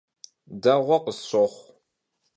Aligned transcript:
Değue 0.61 0.97
khısşoxhu. 1.03 1.63